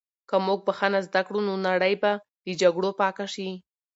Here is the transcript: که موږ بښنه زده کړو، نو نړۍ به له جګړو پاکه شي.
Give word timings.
که 0.29 0.35
موږ 0.45 0.59
بښنه 0.67 0.99
زده 1.07 1.21
کړو، 1.27 1.39
نو 1.47 1.53
نړۍ 1.67 1.93
به 2.01 2.11
له 2.47 2.53
جګړو 2.61 2.89
پاکه 2.99 3.25
شي. 3.33 3.49